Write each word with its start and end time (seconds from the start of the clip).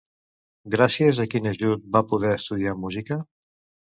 Gràcies 0.75 1.19
a 1.23 1.25
quin 1.33 1.49
ajut 1.51 1.83
va 1.97 2.01
poder 2.13 2.31
estudiar 2.39 2.73
música? 2.87 3.19